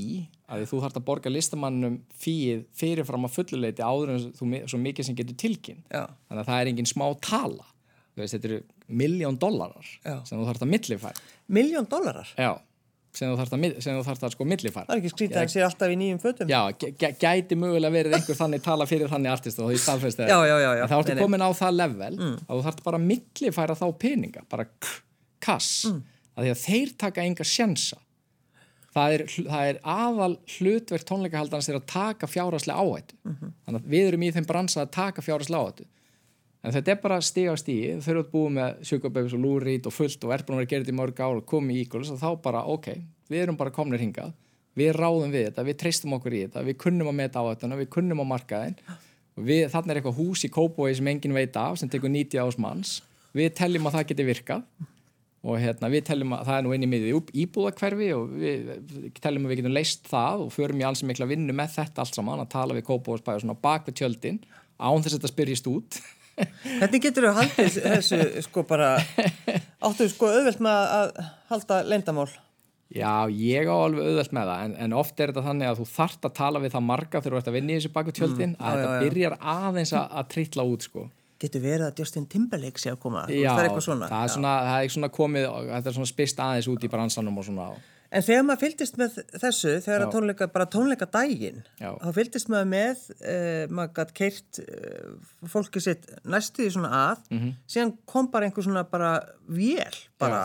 [0.50, 5.06] að þú þarft að borga listamannum fíið fyrirfram að fulluleiti áður en þú, svo mikið
[5.08, 7.70] sem getur tilkinn þannig að það er engin smá tala
[8.14, 8.58] Þú veist, þetta eru
[8.94, 10.20] miljón dollarar Já.
[10.28, 12.28] sem þú þarft að millifæra Miljón dólarar.
[12.38, 12.52] Já,
[13.18, 13.64] sem þú þarft að,
[13.98, 16.20] þú þarft að sko millifæra Það er ekki skrítið að hann sé alltaf í nýjum
[16.22, 16.52] fötum.
[16.54, 19.72] Já, gæ- gæ- gæti mögulega verið einhver þannig tala fyrir þannig artist og
[20.62, 20.84] já, já.
[20.84, 24.46] En þá ertu komin á það level að þú þarf bara að millifæra þá peninga,
[24.54, 24.68] bara
[25.42, 26.04] kass, Mm.
[26.38, 27.98] að því að þeir taka enga sjensa.
[28.94, 33.18] Það er, það er aðal hlutverk tónleikahaldans er að taka fjáraslega áhættu.
[33.26, 33.54] Mhm.
[33.66, 35.88] Þannig að við erum í þeim bransa að taka fjáraslega áhættu.
[36.64, 39.88] En þetta er bara stig á stíi, þau eru að búið með Babies og Reed
[39.90, 42.20] og fullt og er búin að vera gerðið í mörg ár og komið í og
[42.22, 42.88] þá bara, ok,
[43.28, 44.32] við erum bara komnir hingað,
[44.74, 47.90] við ráðum við þetta, við treystum okkur í þetta, við kunnum að meta áhættuna, við
[47.90, 51.82] kunnum að markaðin og við, þarna er eitthvað hús í Kópói sem engin veit af,
[51.82, 53.02] sem tekur 90 ás manns,
[53.36, 54.64] við teljum að það geti virkað
[55.44, 59.08] og hérna, við teljum að það er nú inn í miðið íbúðakverfi og við, við
[59.20, 62.18] teljum að við getum leist það og förum í alls mikla vinnu með þetta allt
[62.18, 64.40] saman að tala við Kópói svona bak við tjöldin
[64.80, 66.00] án þess að þetta spyrjist út
[66.80, 68.96] Hvernig getur þú haldið þessu, sko, bara,
[69.86, 71.12] áttu sko auðvelt með að
[71.52, 72.32] halda leyndamál?
[72.94, 75.86] Já, ég á alveg auðvelt með það en, en oft er þetta þannig að þú
[75.92, 78.18] þart að tala við það marga þegar þú ert að vinna í þessu bak við
[78.20, 79.04] tjöldin að já, þetta já, já.
[79.04, 81.06] byrjar aðeins að, að sko.
[81.44, 83.26] Getur verið að Justin Timberlake sé að koma?
[83.28, 84.08] Já, það er eitthvað svona.
[84.12, 87.42] það er svona, það er svona komið, þetta er svona spist aðeins út í bransanum
[87.42, 87.74] og svona
[88.14, 90.10] En þegar maður fylgdist með þessu, þegar Já.
[90.14, 91.96] tónleika, bara tónleika daginn, Já.
[91.98, 95.16] þá fylgdist maður með, uh, maður gætt keirt uh,
[95.50, 97.56] fólki sitt næstu því svona að, Mhm.
[97.66, 99.16] síðan kom bara einhver svona bara
[99.50, 100.44] vél, bara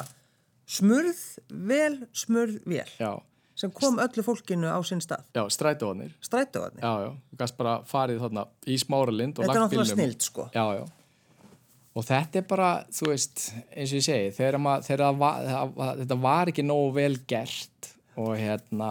[0.66, 1.20] smurð,
[1.68, 3.12] vel, smurð, vél, Já,
[3.58, 6.84] sem kom öllu fólkinu á sinn stað, já, strætóðanir strætóðarnir.
[6.84, 10.46] Já, já, þú gæst bara farið þarna í smáralind Þetta er náttúrulega snild, sko.
[10.54, 10.86] Já, já.
[11.98, 16.64] Og þetta er bara, þú veist, eins og ég segi, þegar, maður, þetta var ekki
[16.66, 18.90] nógu vel gert og hérna,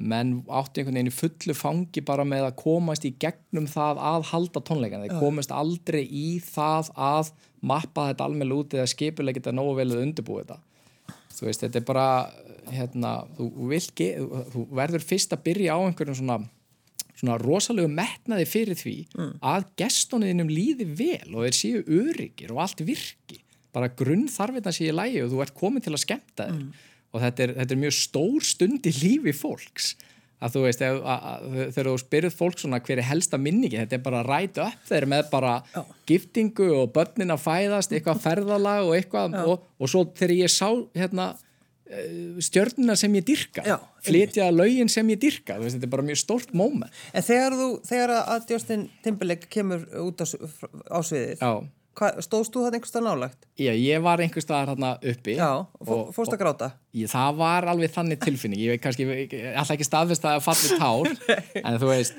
[0.00, 4.28] menn áttu einhvern veginn í fullu fangi bara með að komast í gegnum það að
[4.30, 5.08] halda tónleikana.
[5.08, 7.32] Þeir komast aldrei í það að
[7.66, 10.60] mappa þetta alveg út eða skipulega geta nógu vel að undirbúa þetta.
[11.36, 12.06] Þú veist, þetta er bara,
[12.68, 14.08] hérna, þú, vilt ge,
[14.52, 16.40] þú, verður fyrst að byrja á einhverjum svona
[17.20, 18.96] svona rosalegu metnaði fyrir því
[19.44, 23.40] að gestóniðinum líði vel og þeir séu öryggir og allt virki.
[23.74, 26.86] Bara grunn þarfina sé í lægi og þú ert komin til að skemmta þér.
[27.10, 29.92] Og þetta er, þetta er mjög stór stund í lífi fólks.
[30.40, 33.98] Að þú veist, að, að, þegar þú spyrð fólk svona hver er helsta minningi, þetta
[33.98, 35.80] er bara að ræta upp þeir með bara Já.
[36.08, 40.70] giftingu og börnin að fæðast, eitthvað ferðalag og eitthvað og, og svo þegar ég sá
[40.96, 41.26] hérna
[42.44, 43.76] stjörnuna sem ég dyrka Já,
[44.06, 47.02] flytja lögin sem ég dyrka veist, þetta er bara mjög stórt moment.
[47.14, 51.44] En þegar þú, þegar að Justin Timberlake kemur út á, á sviðið,
[52.24, 53.48] stóðst þú það einhverstað nálagt?
[53.60, 56.68] Já ég var einhver staðar hérna uppi Já, og, fó, og- fórst að gráta?
[56.96, 58.60] Ég, það var alveg þannig tilfinning.
[58.62, 59.08] Ég veit kannski,
[59.50, 61.10] ætla ekki staðfest að falli tár
[61.66, 62.16] en þú veist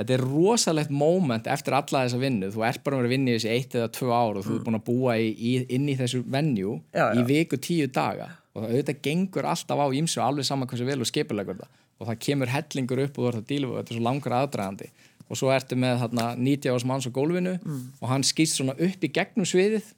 [0.00, 2.48] þetta er rosalegt moment eftir alla þessa vinnu.
[2.54, 4.56] Þú ert bara að vera að vinna í þessi eitt eða tvö ár og þú
[4.56, 6.76] ert búin að búa í, í, inn í þessu venju
[7.20, 8.30] í viku tíu daga
[8.60, 11.70] og það auðvitað gengur alltaf á ímsu alveg saman hversu vel og skipulegur það.
[12.00, 14.36] Og það kemur hellingur upp og þú ert að díla og þetta er svo langur
[14.36, 14.90] aðdragandi.
[15.30, 17.56] Og svo ertu með þarna 90 ás manns á gólfinu
[18.00, 19.90] og hann skýst svona upp í gegnum sviðið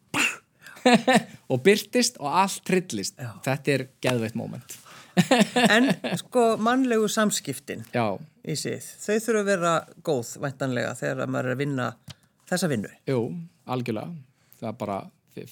[1.53, 3.18] og byrtist og allt trillist.
[3.46, 4.79] Þetta er geðveitt moment.
[5.77, 8.16] En sko mannlegu samskiptin já,
[8.48, 9.72] í síð, þau þurfa að vera
[10.09, 11.88] góð væntanlega þegar maður er að vinna
[12.48, 12.92] þessa vinnu.
[13.11, 13.18] jú,
[13.68, 14.14] algjörlega.
[14.62, 14.96] Það er bara,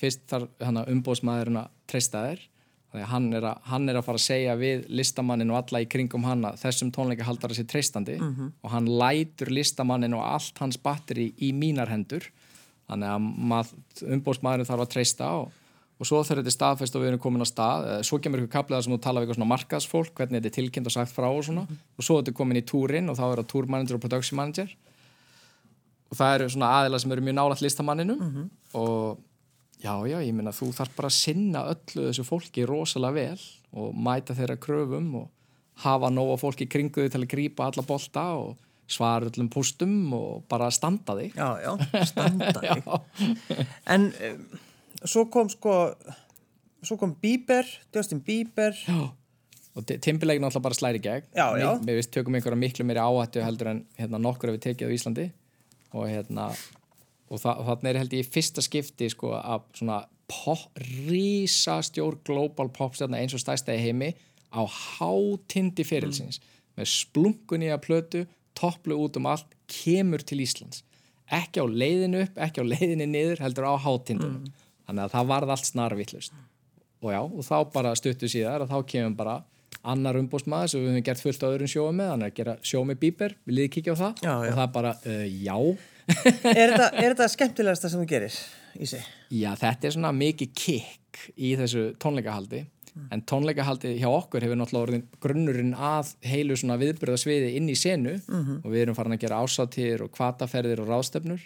[0.00, 2.46] fyrst þarf umbóðsmaðurinn að treysta þér
[2.90, 5.82] þannig að hann er að, hann er að fara að segja við listamannin og alla
[5.84, 10.26] í kringum hann að þessum tónleika haldar að sé treystandi og hann lætur listamannin og
[10.26, 12.26] allt hans batteri í mínar hendur.
[12.90, 13.72] Þannig að
[14.16, 15.52] umbóðsmaðurinn þarf að treysta og
[16.00, 18.40] og svo þegar þetta er staðfest og við erum komin á stað eh, svo kemur
[18.40, 21.12] ykkur kapliða sem þú tala við eitthvað svona markaðsfólk hvernig þetta er tilkynnt og sagt
[21.12, 21.66] frá og svona.
[22.00, 24.72] Og svo þetta er komin í túrin og þá er það túrmanager og production manager.
[26.08, 28.16] Og það eru svona aðila sem eru mjög nálægt listamanninu
[28.80, 29.20] og
[29.82, 33.44] já, já, ég minna þú þarf bara að sinna öllu þessu fólki rosalega vel
[33.80, 35.28] og mæta þeirra kröfum og
[35.84, 38.56] hafa nóga fólki kringu þig til að grípa alla bolta og
[38.90, 42.90] svara öllum pústum og bara standa þig Já, já, standa þig.
[43.94, 44.42] En um,
[45.06, 45.76] svo kom sko,
[46.84, 47.64] svo kom Bieber,
[47.94, 48.74] Justin Bieber.
[48.88, 49.08] Já.
[49.78, 51.68] og Timberlake náttúrulega bara slæri gegn Já, já.
[51.78, 55.26] Mik- við tökum einhverja miklu meiri áhættu heldur en hérna, nokkur hefur tekið á Íslandi
[55.94, 56.48] og hérna
[57.30, 60.02] og þa þarna er held ég í fyrsta skipti sko að svona
[61.10, 64.12] rísastjór global popstjarna eins og stæsta í heimi
[64.54, 66.38] á hátindi fyrirlsins
[66.78, 68.22] með splunkun í að plötu
[68.54, 70.84] topplu út um allt, kemur til Íslands.
[71.30, 74.48] Ekki á leiðinu upp, ekki á leiðinu niður heldur á hátindunum.
[74.86, 76.34] Þannig að það varð allt snarvillust
[77.00, 79.36] og já, og þá bara stuttu síðar að þá kemur bara
[79.88, 82.56] annar umbústmaður sem við höfum gert fullt af öðrum sjóum með, hann er að gera
[82.60, 84.20] sjó með bíber viljið þið kíkja á það?
[84.20, 84.50] Já, já.
[84.50, 85.56] og það bara, uh, já
[86.08, 88.36] Er þetta, er þetta skemmtilegasta sem þú gerir
[88.80, 89.06] í sig?
[89.30, 92.64] já, þetta er svona mikið kikk í þessu tónleikahaldi.
[93.14, 98.16] En tónleikahaldi hjá okkur hefur náttúrulega orðin grunnurinn að heilu svona viðbyrðasviði inn í senu.
[98.64, 101.44] Og við erum farin að gera ásáttir og kvataferðir og ráðstefnur.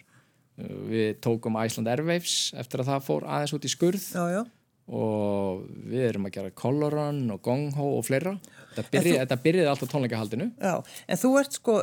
[0.88, 4.06] Við tókum Iceland Airwaves eftir að það fór aðeins út í skurð.
[4.14, 4.42] Já, já.
[4.84, 8.34] og við erum að gera Color Run og Gong Ho og fleira
[8.76, 10.74] þetta byrjaði, byrjaði alltaf tónleikahaldinu Já,
[11.08, 11.76] en þú ert sko,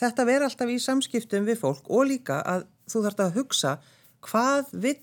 [0.00, 3.74] þetta verður alltaf í samskiptum við fólk og líka að þú þarft að hugsa
[4.28, 4.98] hvað vill,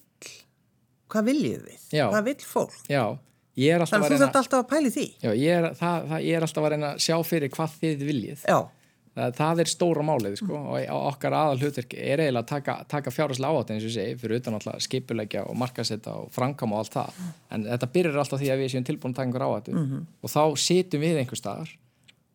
[1.11, 2.05] hvað viljið við, Já.
[2.13, 2.77] hvað vill fólk.
[2.91, 3.05] já,
[3.59, 5.05] Þannig að þú þarft alltaf að pæli því.
[5.25, 8.03] já, ég, er, það, það, ég er alltaf að reyna að sjá fyrir hvað þið
[8.07, 8.59] viljið Já,
[9.19, 13.13] það, það er stóra málið sko og okkar aðal hlutverk er eiginlega að taka, taka
[13.13, 16.95] fjárháslega áhætt eins og segi, fyrir utan alltaf skipulegja og markasetta og framkama og allt
[16.95, 17.19] það.
[17.53, 19.85] En þetta byrjar alltaf því að við séum tilbúin að taka einhver áhættu.
[20.23, 21.75] Og þá situm við einhver staðar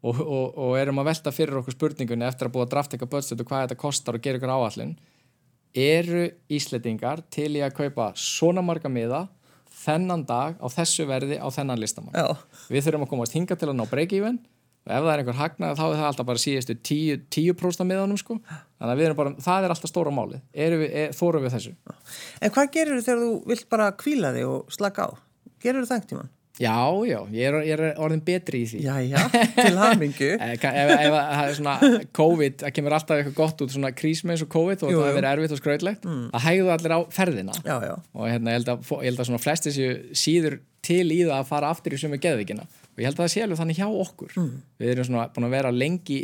[0.05, 3.15] og, og, og erum að velta fyrir okkur spurningunni eftir að búa að drafta eitthvað
[3.17, 4.97] budget og hvað þetta kostar og gera ykkur áallin
[5.75, 9.25] eru Ísletingar til í að kaupa svona marga miða
[9.85, 12.15] þennan dag á þessu verði á þennan listamann?
[12.71, 14.39] Við þurfum að komast hinga til að ná break-even
[14.85, 18.21] og ef það er einhver hagnað þá er það alltaf bara síðustu 10%, 10 miðanum
[18.21, 18.39] sko.
[18.45, 20.45] Þannig að við erum bara, það er alltaf stóra málið.
[20.67, 21.75] Erum við, er, þórum við þessu.
[22.41, 25.11] En hvað gerir þú þegar þú vilt bara kvíla þig og slaka á?
[25.65, 26.33] Gerir þú það einhvern tímann?
[26.55, 28.83] já, já, ég er, ég er orðin betri í því.
[28.85, 29.23] Já, já,
[29.57, 30.29] til hamingu.
[30.45, 31.75] ef, ef, það er svona
[32.15, 35.01] COVID það kemur alltaf eitthvað gott út svona krís með eins og COVID og Jú,
[35.01, 37.59] það er verið erfitt og skrautlegt það hægðu allir á ferðina.
[37.67, 41.05] Já, já, og hérna, ég, held að, ég held að svona flesti séu síður til
[41.09, 43.61] í það að fara aftur í sömu geðvikina og ég held að það sé alveg
[43.61, 44.35] þannig hjá okkur.
[44.79, 46.19] Við erum svona búin að vera lengi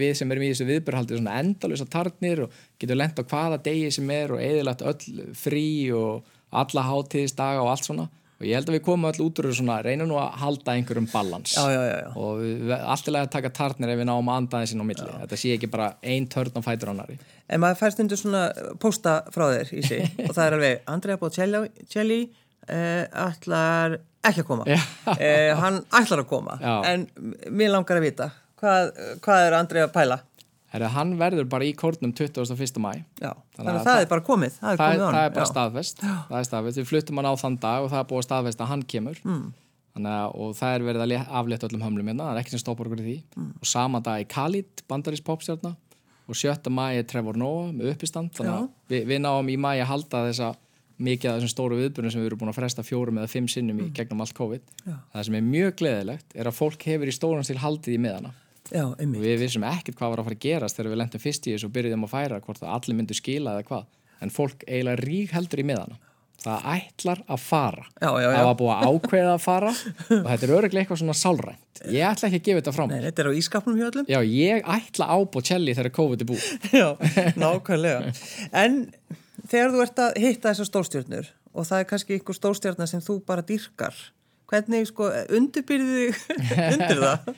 [0.00, 3.90] við sem erum í þessu viðbyrhaldi svona endalösa tarnir og getum lent á hvaða degi
[3.92, 8.08] sem er og eðilagt öll frí og alla hátíðisdaga og allt svona.
[8.38, 11.08] Og ég held að við komum öll út úr svona reynum nú að halda einhverjum
[11.10, 14.38] balans já, já, já, og allt er lega að taka tarnir ef við náum að
[14.44, 15.06] anda þessin á milli.
[15.24, 17.18] Þetta sé ekki bara ein törn á fætur annari
[17.48, 18.44] En maður fær stundur svona
[18.78, 22.20] pósta frá þér í sig og það er alveg, Andrea Bocelli
[23.28, 24.64] ætlar ekki að koma.
[24.68, 26.74] Uh, hann ætlar að koma, Já.
[26.92, 27.06] en
[27.54, 28.90] mér langar að vita, hvað,
[29.24, 30.18] hvað er Andrea að pæla?
[30.68, 32.76] Herra, hann verður bara í kórnum 21.
[32.84, 32.90] mæ
[33.22, 35.46] Þannig þannig að að það er bara komið, það er það, komið það er bara
[35.46, 35.52] Já.
[35.52, 38.26] staðfest það er staðfest, við fluttum hann á þann dag og það er búið að
[38.26, 39.46] staðfest að hann kemur mm.
[40.02, 42.62] að, og það er verið að lé- aflétta öllum hömlum hérna, það er ekki sem
[42.66, 43.48] stoppar okkur í því Mm.
[43.62, 45.72] og sama dag er Khalid, bandarís popstjarna
[46.28, 49.70] og sjötta mæ er Trevor Noah með uppistand þannig að við, við náum í mæ
[49.78, 50.50] að halda þessa
[50.98, 53.78] mikið af þessum stóru viðbjörnum sem við erum búin að fresta fjórum eða fimm sinnum
[53.84, 54.64] í gegnum allt COVID.
[54.84, 54.96] Já.
[55.14, 58.34] það sem er mjög gleðilegt er að fólk hefur í stóran stil haldið í miðana.
[58.68, 61.54] Já, við vissum ekkert hvað var að fara að gerast þegar við lendum fyrst í
[61.54, 63.86] þessu og byrjuðum að færa hvort að allir myndu skila eða hvað.
[64.20, 65.96] En fólk eiginlega rík heldur í miðana.
[66.38, 67.84] Það ætlar að fara.
[67.98, 68.36] Já, já, já.
[68.36, 71.80] það var búið að ákveða að fara og þetta er öruglega eitthvað svona sálrænt.
[71.90, 73.06] Ég ætla ekki að gefa þetta frá Nei, mér.
[73.08, 74.06] þetta er á ískapnum hjá öllum.
[74.06, 76.46] já, ég ætla á Bocelli þegar COVID er búið.
[76.78, 76.88] Já,
[77.42, 78.12] nákvæmlega.
[78.62, 78.78] En
[79.46, 83.20] þegar þú ert að hitta þessar stórstjörnur og það er kannski einhver stórstjörna sem þú
[83.28, 83.96] bara dýrkar,
[84.50, 87.32] hvernig sko undirbyrði þig undir það?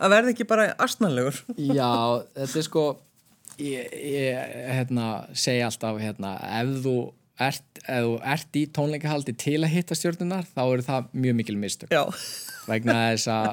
[0.00, 1.38] Að verða ekki bara astnalegur?
[1.60, 1.92] Já,
[2.38, 2.84] þetta er sko
[3.60, 6.94] ég, ég hérna, segja alltaf hérna, ef þú
[7.40, 11.58] ert, ef þú ert í tónleikahaldi til að hitta stjórnunar þá eru það mjög mikil
[11.60, 12.04] mistök Já,
[12.68, 13.50] vegna þess að,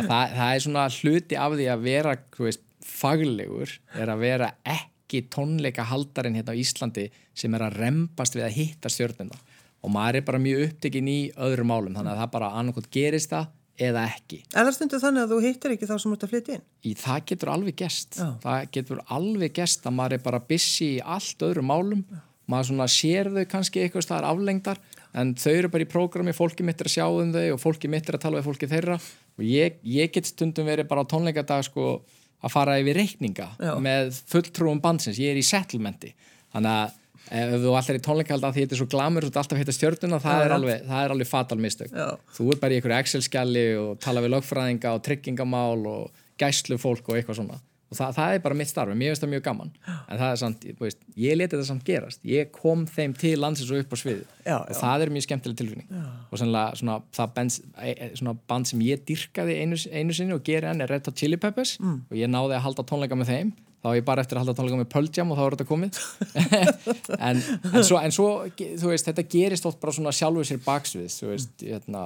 [0.00, 4.24] að það, það er svona hluti af því að vera þú veist, faglegur er að
[4.24, 4.89] vera ekki
[5.34, 9.40] tónleikahaldarinn hérna á Íslandi sem er að rempast við að hitta stjórnunar
[9.80, 13.32] og maður er bara mjög upptekinn í öðrum málum þannig að það bara annarkot gerist
[13.32, 13.48] það
[13.80, 14.38] eða ekki.
[14.52, 16.64] Það stundu þannig að þú hittir ekki þá sem ert að flytja inn?
[16.84, 18.26] í það getur alveg gest Já.
[18.42, 22.02] það getur alveg gest að maður er bara busy í allt öðrum málum.
[22.50, 24.80] Maður svona sér þau kannski eitthvað staðar aflengdar
[25.14, 27.88] en þau eru bara í prógrami, fólki mitt er að sjá um þau og fólki
[27.90, 28.96] mitt er að tala við fólki þeirra.
[29.38, 32.02] Og ég, ég get stundum verið bara á tónleikadag sko
[32.40, 33.74] að fara yfir reikninga Já.
[33.82, 36.14] með fulltrúum bandsins, ég er í settlementi.
[36.54, 36.98] Þannig að
[37.40, 40.20] ef þú allir í tónleikahald að því þetta er svo glamur og alltaf hitta stjörnuna,
[40.24, 41.92] það, er alveg, það er alveg fatal mistök.
[41.94, 42.08] Já.
[42.36, 47.12] þú er bara í einhverju Excel-skjali og tala við lögfræðinga og tryggingamál og gæslu fólk
[47.12, 49.70] og eitthvað svona og það, það er bara mitt starf, mér finnst það mjög gaman.
[49.90, 52.20] En það er samt, veist, ég leti þetta samt gerast.
[52.30, 54.76] Ég kom þeim til landsins og upp á svið Já, og já.
[54.80, 55.88] það er mjög skemmtileg tilfinning.
[55.90, 56.04] Já.
[56.30, 60.36] og sannlega svona, það band, e- e- svona band sem ég dyrkaði einu, einu sinni
[60.38, 61.74] og geri enn er Red Hot Chili Peppers.
[61.82, 61.98] Mm.
[62.10, 63.52] og ég náði að halda tónleika með þeim.
[63.80, 65.68] Þá var ég bara eftir að halda tónleika með Pearl Jam og þá er þetta
[65.70, 66.00] komið.
[67.20, 67.38] En,
[67.74, 68.26] en, svo, en svo,
[68.56, 72.02] þú veist, þetta gerist oft bara svona sjálfur sér baksvið þú veist, hérna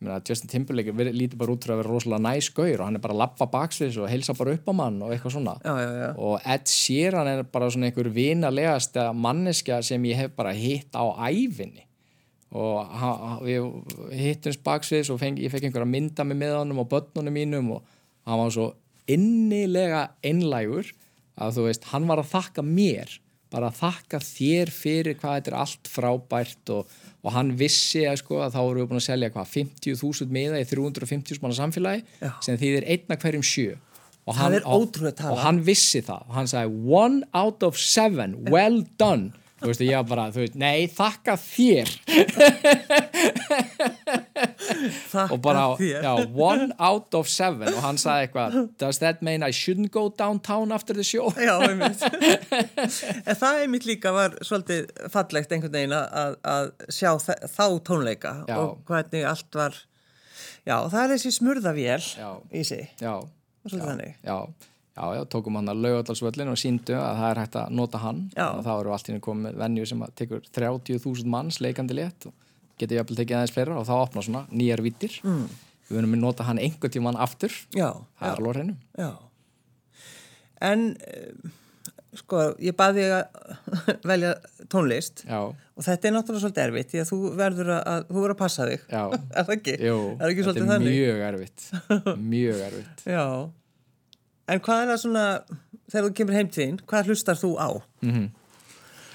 [0.00, 3.02] Justin Timberlake er- lítur bara út fyrir að vera rosalega næs gaur og hann er
[3.04, 5.90] bara að lappa baksviðs og heilsa bara upp á mann og eitthvað svona Já, já,
[6.00, 6.08] já.
[6.16, 11.04] og Ed Sheeran er bara svona einhver vinalegasta manneskja sem ég hef bara hitt á
[11.28, 11.84] æfinni
[12.50, 13.66] og við
[14.16, 17.84] hittumst baksviðs og fengi, ég fekk einhverja mynda með með honum og börnunum mínum og
[18.26, 18.70] hann var svo
[19.10, 20.88] innilega einlægur
[21.40, 23.12] að þú veist, hann var að þakka mér
[23.50, 26.92] bara þakka þér fyrir hvað þetta er allt frábært og,
[27.24, 30.62] og hann vissi að, sko, að þá voru við búin að selja hvað, 50.000 miða
[30.62, 32.32] í 350 manna samfélagi Já.
[32.46, 33.76] sem þýðir einna hverjum sjö.
[34.28, 35.32] Og hann, tala.
[35.32, 36.26] og hann vissi það.
[36.28, 39.32] Og hann sagði one out of seven, well done.
[39.60, 41.90] Þú veist, ég bara, þú veist, nei, þakka þér
[45.30, 47.68] og bara, já, one out of seven.
[47.74, 51.30] Og hann sagði eitthvað, does that mean I shouldn't go downtown after the show?
[51.40, 52.02] Já, einmitt.
[53.40, 58.56] það einmitt líka var svolítið fallegt einhvern veginn að, að sjá þá tónleika Já.
[58.60, 59.76] og hvernig allt var,
[60.66, 62.02] já, það er þessi smurðavél
[62.52, 63.14] í sig, já,
[63.66, 64.14] svolítið þannig.
[64.26, 64.36] já,
[64.96, 68.22] já, já, tókum hann að laugaldarsvöllin og síndu að það er hægt að nota hann.
[68.36, 68.46] Já.
[68.58, 72.34] og þá eru allt henni komið venju sem tekur 30.000 manns leikandi létt og
[72.80, 75.46] getur jafnvel tekið aðeins fleira og þá opna svona nýjar vittir mm.
[75.88, 77.88] við verðum að nota hann einhvern tímann aftur Já,
[78.20, 79.10] það er alveg á hreinu já.
[80.60, 81.52] En, eh,
[82.20, 83.22] sko, ég baði að
[84.10, 84.34] velja
[84.72, 88.18] tónlist já, og þetta er náttúrulega svolítið erfitt því að þú verður að, að, þú
[88.18, 88.84] verður að passa þig.
[88.90, 89.02] já,
[89.36, 89.78] er það ekki?
[89.86, 90.98] jú, er ekki þetta er þannig?
[90.98, 91.70] mjög erfitt
[92.34, 93.24] mjög erfitt Já.
[94.50, 95.24] En hvað er það svona,
[95.92, 97.70] þegar þú kemur heim til þín, hvað hlustar þú á?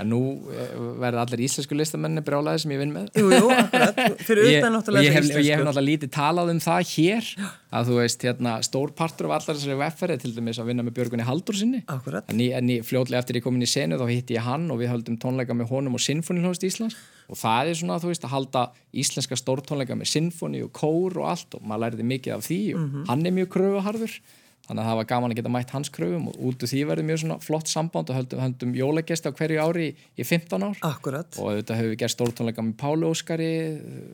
[0.01, 0.19] En nú
[0.51, 3.07] eh, verða allir íslensku listamenni brjálæði sem ég vinn með.
[3.15, 6.61] Jú, jú, akkurat, fyrir ég, utan náttúrulega ég og ég hef náttúrulega lítið talað um
[6.65, 7.31] það hér
[7.75, 10.97] að þú veist, hérna, stór partur af allar þessari vefferði til dæmis að vinna með
[10.99, 12.29] Björgunni Haldur sinni Akkurat.
[12.31, 14.69] en, ég, en ég, fljótlega eftir ég kom inn í senu þá hitti ég hann
[14.71, 16.95] og við höldum tónleika með honum og Sinfonilhóðst Íslands.
[17.25, 21.29] Og það er svona, þú veist, að halda íslenska stórtónleika með sinfoni og kór og
[21.31, 24.19] allt og maður læriði mikið af því og hann er mjög kröfuharður
[24.65, 27.07] þannig að það var gaman að geta mætt hans kröfum og út úr því verður
[27.09, 30.79] mjög svona flott samband og höldum, höldum jólagesti á hverju ári í, í 15 ár.
[30.89, 31.37] Akkurat.
[31.37, 33.51] og auðvitað hefur við gert stórtónleika með Páli Óskari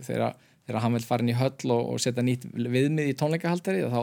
[0.08, 0.36] þegar,
[0.68, 3.96] þegar hann vil fara inn í höll og, og setja nýtt viðmið í tónleikahaldari og
[3.96, 4.02] þá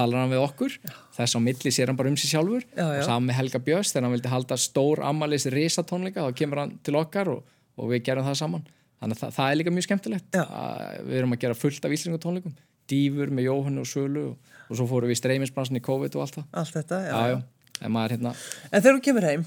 [0.00, 0.76] talar hann við okkur.
[1.16, 2.64] Þess á milli sér hann bara um sig sjálfur.
[2.72, 3.00] Já, já.
[3.02, 6.76] og saman með Helga Björns þegar hann vildi halda stór ammalis risatónleika þá kemur hann
[6.86, 7.42] til okkar og,
[7.76, 8.66] og við gerum það saman.
[9.00, 10.40] Þannig að það, það er líka mjög skemmtilegt.
[10.40, 12.56] Að við erum að gera fullt af íslengu tónleikum
[12.90, 16.26] dýfur með Jóhann og Sölu og, og svo fórum við í streyminsbransin í COVID og
[16.26, 16.50] allt það.
[16.62, 17.14] Allt þetta, já.
[17.14, 17.80] Já, já.
[17.80, 18.34] En maður hérna...
[18.70, 19.46] En þegar þú kemur heim?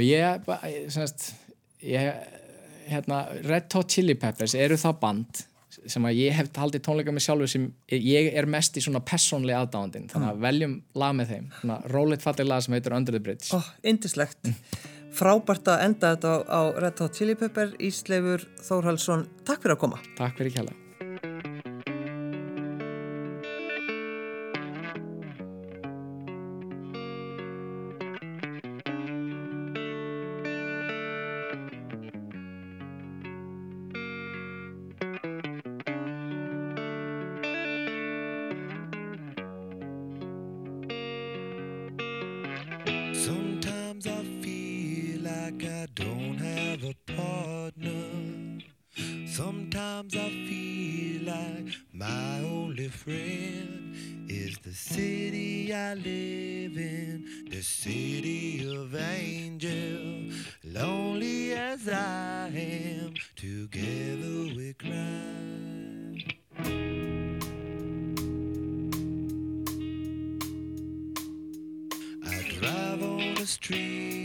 [0.00, 0.50] Ég,
[0.94, 1.30] semst,
[1.84, 2.18] ég,
[2.90, 5.46] hérna, Red Hot Chili Peppers eru það band
[5.88, 9.62] sem að ég hef haldið tónleika með sjálfu sem ég er mest í svona personlega
[9.64, 10.44] aðdándin, þannig að mm.
[10.44, 11.46] veljum lag með þeim.
[11.60, 13.48] Svona rólið fattilega lag sem heitur Under the Bridge.
[13.54, 14.52] Ó, oh, indislegt.
[15.16, 19.26] Frábært að enda þetta á, á Red Hot Chili Peppers, Ísleifur Þórhalsson.
[19.46, 20.04] Takk fyrir að koma.
[20.18, 20.76] Takk fyrir kjalla.
[56.40, 60.30] live in the city of angel.
[60.64, 65.20] Lonely as I am, together we cry.
[72.24, 74.19] I drive on the street.